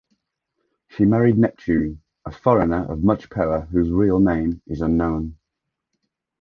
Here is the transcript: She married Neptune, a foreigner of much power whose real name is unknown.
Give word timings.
She 0.87 1.05
married 1.05 1.37
Neptune, 1.37 2.01
a 2.25 2.31
foreigner 2.31 2.91
of 2.91 3.03
much 3.03 3.29
power 3.29 3.67
whose 3.71 3.91
real 3.91 4.17
name 4.19 4.63
is 4.65 4.81
unknown. 4.81 5.37